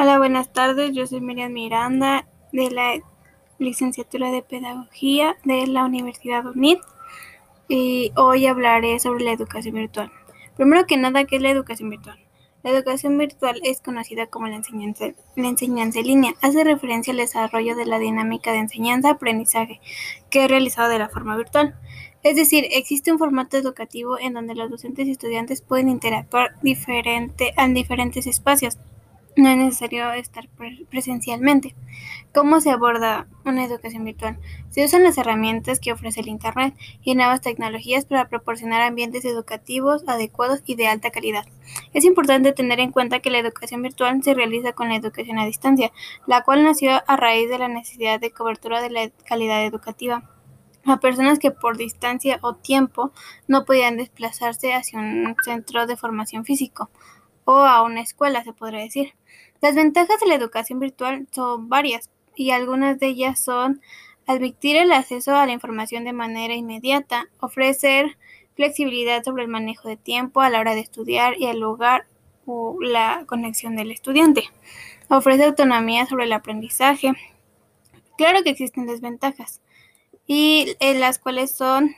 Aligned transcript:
Hola, 0.00 0.16
buenas 0.18 0.52
tardes. 0.52 0.92
Yo 0.94 1.08
soy 1.08 1.20
Miriam 1.20 1.52
Miranda 1.52 2.24
de 2.52 2.70
la 2.70 3.00
licenciatura 3.58 4.30
de 4.30 4.42
Pedagogía 4.42 5.36
de 5.42 5.66
la 5.66 5.84
Universidad 5.84 6.46
UNIT 6.46 6.78
y 7.66 8.12
hoy 8.14 8.46
hablaré 8.46 9.00
sobre 9.00 9.24
la 9.24 9.32
educación 9.32 9.74
virtual. 9.74 10.12
Primero 10.56 10.86
que 10.86 10.96
nada, 10.96 11.24
¿qué 11.24 11.34
es 11.34 11.42
la 11.42 11.50
educación 11.50 11.90
virtual? 11.90 12.16
La 12.62 12.70
educación 12.70 13.18
virtual 13.18 13.60
es 13.64 13.80
conocida 13.80 14.28
como 14.28 14.46
la 14.46 14.54
enseñanza, 14.54 15.06
la 15.34 15.48
enseñanza 15.48 15.98
en 15.98 16.06
línea. 16.06 16.34
Hace 16.42 16.62
referencia 16.62 17.10
al 17.10 17.16
desarrollo 17.16 17.74
de 17.74 17.86
la 17.86 17.98
dinámica 17.98 18.52
de 18.52 18.58
enseñanza-aprendizaje 18.58 19.80
que 20.30 20.44
es 20.44 20.48
realizado 20.48 20.90
de 20.90 21.00
la 21.00 21.08
forma 21.08 21.36
virtual. 21.36 21.74
Es 22.22 22.36
decir, 22.36 22.68
existe 22.70 23.10
un 23.10 23.18
formato 23.18 23.56
educativo 23.56 24.16
en 24.16 24.34
donde 24.34 24.54
los 24.54 24.70
docentes 24.70 25.08
y 25.08 25.10
estudiantes 25.10 25.60
pueden 25.60 25.88
interactuar 25.88 26.54
diferente, 26.62 27.52
en 27.56 27.74
diferentes 27.74 28.28
espacios 28.28 28.78
no 29.38 29.48
es 29.50 29.56
necesario 29.56 30.12
estar 30.14 30.48
presencialmente. 30.90 31.76
¿Cómo 32.34 32.60
se 32.60 32.70
aborda 32.70 33.28
una 33.44 33.64
educación 33.64 34.04
virtual? 34.04 34.36
Se 34.68 34.84
usan 34.84 35.04
las 35.04 35.16
herramientas 35.16 35.78
que 35.78 35.92
ofrece 35.92 36.20
el 36.20 36.28
Internet 36.28 36.74
y 37.04 37.14
nuevas 37.14 37.40
tecnologías 37.40 38.04
para 38.04 38.28
proporcionar 38.28 38.82
ambientes 38.82 39.24
educativos 39.24 40.02
adecuados 40.08 40.62
y 40.66 40.74
de 40.74 40.88
alta 40.88 41.10
calidad. 41.10 41.46
Es 41.94 42.04
importante 42.04 42.52
tener 42.52 42.80
en 42.80 42.90
cuenta 42.90 43.20
que 43.20 43.30
la 43.30 43.38
educación 43.38 43.80
virtual 43.80 44.24
se 44.24 44.34
realiza 44.34 44.72
con 44.72 44.88
la 44.88 44.96
educación 44.96 45.38
a 45.38 45.46
distancia, 45.46 45.92
la 46.26 46.42
cual 46.42 46.64
nació 46.64 47.00
a 47.06 47.16
raíz 47.16 47.48
de 47.48 47.58
la 47.58 47.68
necesidad 47.68 48.18
de 48.18 48.32
cobertura 48.32 48.82
de 48.82 48.90
la 48.90 49.10
calidad 49.24 49.64
educativa 49.64 50.28
a 50.84 50.98
personas 50.98 51.38
que 51.38 51.52
por 51.52 51.76
distancia 51.76 52.38
o 52.42 52.54
tiempo 52.56 53.12
no 53.46 53.64
podían 53.64 53.98
desplazarse 53.98 54.72
hacia 54.72 54.98
un 54.98 55.36
centro 55.44 55.86
de 55.86 55.96
formación 55.96 56.44
físico 56.44 56.90
o 57.50 57.64
a 57.64 57.80
una 57.80 58.02
escuela, 58.02 58.44
se 58.44 58.52
podría 58.52 58.80
decir. 58.80 59.14
Las 59.62 59.74
ventajas 59.74 60.20
de 60.20 60.26
la 60.26 60.34
educación 60.34 60.80
virtual 60.80 61.26
son 61.32 61.70
varias 61.70 62.10
y 62.36 62.50
algunas 62.50 62.98
de 62.98 63.06
ellas 63.06 63.40
son 63.40 63.80
admitir 64.26 64.76
el 64.76 64.92
acceso 64.92 65.34
a 65.34 65.46
la 65.46 65.52
información 65.52 66.04
de 66.04 66.12
manera 66.12 66.54
inmediata, 66.54 67.24
ofrecer 67.40 68.18
flexibilidad 68.54 69.24
sobre 69.24 69.44
el 69.44 69.48
manejo 69.48 69.88
de 69.88 69.96
tiempo 69.96 70.42
a 70.42 70.50
la 70.50 70.60
hora 70.60 70.74
de 70.74 70.82
estudiar 70.82 71.38
y 71.38 71.46
el 71.46 71.58
lugar 71.58 72.04
o 72.44 72.76
la 72.82 73.24
conexión 73.26 73.76
del 73.76 73.92
estudiante, 73.92 74.44
ofrece 75.08 75.44
autonomía 75.44 76.04
sobre 76.04 76.24
el 76.24 76.34
aprendizaje. 76.34 77.12
Claro 78.18 78.42
que 78.42 78.50
existen 78.50 78.86
desventajas 78.86 79.62
y 80.26 80.76
en 80.80 81.00
las 81.00 81.18
cuales 81.18 81.56
son 81.56 81.96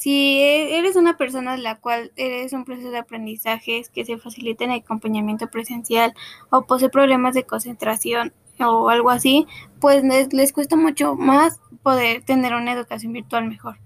si 0.00 0.40
eres 0.40 0.96
una 0.96 1.18
persona 1.18 1.52
de 1.52 1.58
la 1.58 1.74
cual 1.74 2.10
eres 2.16 2.54
un 2.54 2.64
proceso 2.64 2.90
de 2.90 2.96
aprendizaje 2.96 3.84
que 3.92 4.06
se 4.06 4.16
facilita 4.16 4.64
en 4.64 4.70
el 4.70 4.80
acompañamiento 4.80 5.48
presencial 5.48 6.14
o 6.48 6.62
posee 6.62 6.88
problemas 6.88 7.34
de 7.34 7.44
concentración 7.44 8.32
o 8.58 8.88
algo 8.88 9.10
así, 9.10 9.46
pues 9.78 10.02
les, 10.02 10.52
cuesta 10.54 10.74
mucho 10.74 11.16
más 11.16 11.60
poder 11.82 12.22
tener 12.22 12.54
una 12.54 12.72
educación 12.72 13.12
virtual 13.12 13.46
mejor. 13.46 13.76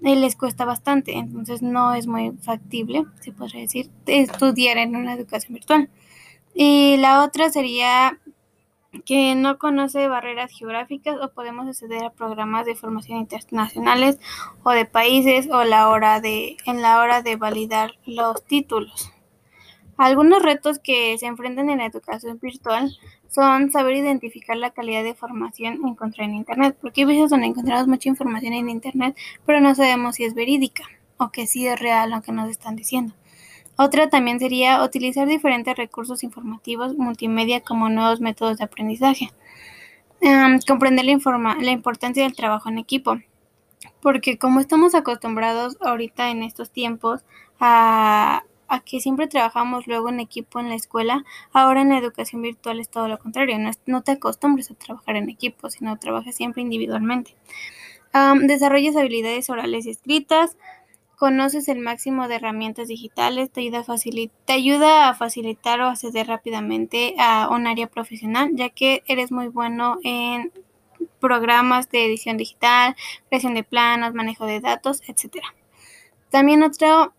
Y 0.00 0.14
les 0.14 0.36
cuesta 0.36 0.64
bastante, 0.64 1.14
entonces 1.16 1.60
no 1.60 1.92
es 1.92 2.06
muy 2.06 2.30
factible, 2.40 3.06
se 3.18 3.32
podría 3.32 3.62
decir, 3.62 3.90
estudiar 4.06 4.78
en 4.78 4.94
una 4.94 5.14
educación 5.14 5.54
virtual. 5.54 5.90
Y 6.54 6.98
la 6.98 7.24
otra 7.24 7.50
sería 7.50 8.20
que 9.08 9.34
no 9.34 9.56
conoce 9.56 10.06
barreras 10.06 10.50
geográficas 10.52 11.16
o 11.22 11.30
podemos 11.30 11.66
acceder 11.66 12.04
a 12.04 12.10
programas 12.10 12.66
de 12.66 12.74
formación 12.74 13.16
internacionales 13.16 14.20
o 14.64 14.70
de 14.72 14.84
países 14.84 15.48
o 15.50 15.64
la 15.64 15.88
hora 15.88 16.20
de, 16.20 16.58
en 16.66 16.82
la 16.82 17.00
hora 17.00 17.22
de 17.22 17.36
validar 17.36 17.92
los 18.04 18.44
títulos. 18.44 19.10
Algunos 19.96 20.42
retos 20.42 20.78
que 20.78 21.16
se 21.16 21.24
enfrentan 21.24 21.70
en 21.70 21.78
la 21.78 21.86
educación 21.86 22.38
virtual 22.38 22.94
son 23.30 23.72
saber 23.72 23.96
identificar 23.96 24.58
la 24.58 24.72
calidad 24.72 25.02
de 25.02 25.14
formación 25.14 25.80
encontrada 25.86 26.28
en 26.28 26.36
Internet, 26.36 26.76
porque 26.78 27.00
hay 27.00 27.06
veces 27.06 27.30
donde 27.30 27.46
encontramos 27.46 27.88
mucha 27.88 28.10
información 28.10 28.52
en 28.52 28.68
Internet, 28.68 29.16
pero 29.46 29.58
no 29.62 29.74
sabemos 29.74 30.16
si 30.16 30.24
es 30.24 30.34
verídica 30.34 30.84
o 31.16 31.30
que 31.30 31.46
sí 31.46 31.66
es 31.66 31.80
real 31.80 32.10
lo 32.10 32.20
que 32.20 32.32
nos 32.32 32.50
están 32.50 32.76
diciendo. 32.76 33.14
Otra 33.80 34.10
también 34.10 34.40
sería 34.40 34.82
utilizar 34.82 35.28
diferentes 35.28 35.76
recursos 35.76 36.24
informativos 36.24 36.98
multimedia 36.98 37.60
como 37.60 37.88
nuevos 37.88 38.20
métodos 38.20 38.58
de 38.58 38.64
aprendizaje. 38.64 39.30
Comprender 40.66 41.04
la, 41.04 41.70
importancia 41.70 42.24
del 42.24 42.34
trabajo 42.34 42.68
en 42.68 42.78
equipo, 42.78 43.18
porque 44.02 44.36
como 44.36 44.58
estamos 44.58 44.96
acostumbrados 44.96 45.76
ahorita 45.80 46.30
en 46.30 46.42
estos 46.42 46.72
tiempos 46.72 47.20
a, 47.60 48.42
que 48.84 48.98
siempre 48.98 49.28
trabajamos 49.28 49.86
luego 49.86 50.08
en 50.08 50.18
equipo 50.18 50.58
en 50.58 50.70
la 50.70 50.74
escuela, 50.74 51.24
ahora 51.52 51.82
en 51.82 51.90
la 51.90 51.98
educación 51.98 52.42
virtual 52.42 52.80
es 52.80 52.88
todo 52.88 53.06
lo 53.06 53.20
contrario, 53.20 53.58
no, 53.86 54.02
te 54.02 54.10
acostumbres 54.10 54.72
a 54.72 54.74
trabajar 54.74 55.14
en 55.14 55.28
equipo, 55.28 55.70
sino 55.70 55.96
trabajas 56.00 56.34
siempre 56.34 56.62
individualmente. 56.62 57.36
desarrollas 58.42 58.96
habilidades 58.96 59.48
orales 59.50 59.86
y 59.86 59.90
escritas, 59.90 60.56
conoces 61.18 61.68
el 61.68 61.80
máximo 61.80 62.28
de 62.28 62.36
herramientas 62.36 62.86
digitales, 62.86 63.50
te 63.50 63.60
ayuda, 63.60 63.80
a 63.80 63.96
te 64.44 64.52
ayuda 64.52 65.08
a 65.08 65.14
facilitar 65.14 65.80
o 65.80 65.88
acceder 65.88 66.28
rápidamente 66.28 67.16
a 67.18 67.48
un 67.50 67.66
área 67.66 67.88
profesional, 67.88 68.50
ya 68.54 68.68
que 68.70 69.02
eres 69.06 69.32
muy 69.32 69.48
bueno 69.48 69.98
en 70.04 70.52
programas 71.20 71.90
de 71.90 72.06
edición 72.06 72.36
digital, 72.36 72.94
creación 73.28 73.54
de 73.54 73.64
planos, 73.64 74.14
manejo 74.14 74.46
de 74.46 74.60
datos, 74.60 75.02
etc. 75.08 75.42
También 76.30 76.62
otro, 76.62 77.12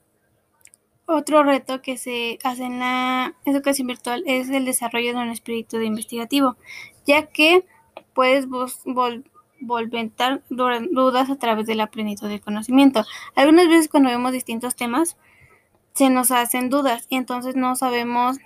otro 1.06 1.44
reto 1.44 1.82
que 1.82 1.98
se 1.98 2.40
hace 2.46 2.64
en 2.64 2.80
la 2.80 3.36
educación 3.44 3.88
virtual 3.88 4.24
es 4.26 4.50
el 4.50 4.64
desarrollo 4.64 5.14
de 5.14 5.20
un 5.20 5.30
espíritu 5.30 5.78
investigativo, 5.82 6.56
ya 7.06 7.28
que 7.28 7.66
puedes 8.14 8.48
volventar 9.62 10.42
dudas 10.50 11.30
a 11.30 11.38
través 11.38 11.68
de 11.68 11.76
la 11.76 11.88
plenitud 11.88 12.28
del 12.28 12.42
conocimiento. 12.42 13.06
Algunas 13.36 13.68
veces 13.68 13.90
cuando 13.90 14.10
vemos 14.10 14.32
distintos 14.32 14.76
temas 14.76 15.18
se 15.94 16.10
nos 16.10 16.32
hacen 16.32 16.70
dudas 16.70 17.06
y 17.10 17.16
entonces 17.18 17.56
no 17.56 17.76
sabemos 17.76 18.38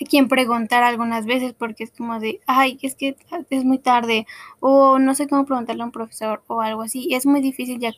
a 0.00 0.04
quién 0.08 0.28
preguntar 0.28 0.82
algunas 0.82 1.26
veces 1.26 1.54
porque 1.54 1.84
es 1.84 1.90
como 1.90 2.20
de, 2.20 2.40
ay, 2.46 2.78
es 2.82 2.94
que 2.94 3.16
es 3.50 3.64
muy 3.64 3.78
tarde 3.78 4.26
o 4.60 4.98
no 4.98 5.14
sé 5.14 5.28
cómo 5.28 5.44
preguntarle 5.44 5.82
a 5.82 5.86
un 5.86 5.92
profesor 5.92 6.42
o 6.46 6.60
algo 6.60 6.82
así. 6.82 7.12
Es 7.12 7.26
muy 7.26 7.40
difícil 7.40 7.78
ya 7.78 7.92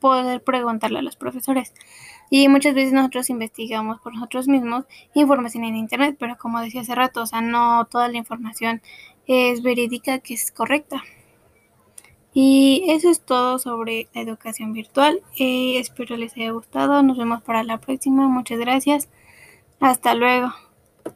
poder 0.00 0.42
preguntarle 0.42 0.98
a 0.98 1.02
los 1.02 1.16
profesores. 1.16 1.72
Y 2.30 2.48
muchas 2.48 2.74
veces 2.74 2.92
nosotros 2.92 3.30
investigamos 3.30 4.00
por 4.00 4.14
nosotros 4.14 4.48
mismos 4.48 4.84
información 5.14 5.64
en 5.64 5.76
Internet, 5.76 6.16
pero 6.18 6.36
como 6.36 6.60
decía 6.60 6.80
hace 6.80 6.94
rato, 6.94 7.22
o 7.22 7.26
sea, 7.26 7.40
no 7.40 7.86
toda 7.86 8.08
la 8.08 8.18
información 8.18 8.82
es 9.26 9.62
verídica 9.62 10.18
que 10.18 10.34
es 10.34 10.50
correcta. 10.50 11.02
Y 12.38 12.84
eso 12.88 13.08
es 13.08 13.22
todo 13.22 13.58
sobre 13.58 14.08
la 14.12 14.20
educación 14.20 14.74
virtual. 14.74 15.22
Eh, 15.38 15.78
espero 15.78 16.18
les 16.18 16.36
haya 16.36 16.50
gustado. 16.50 17.02
Nos 17.02 17.16
vemos 17.16 17.40
para 17.40 17.62
la 17.62 17.78
próxima. 17.78 18.28
Muchas 18.28 18.58
gracias. 18.58 19.08
Hasta 19.80 20.14
luego. 20.14 20.52